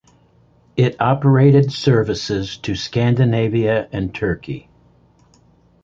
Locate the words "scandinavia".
2.75-3.87